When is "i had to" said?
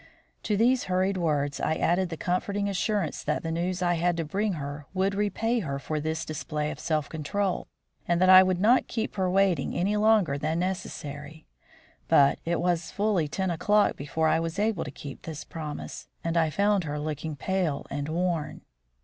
3.83-4.25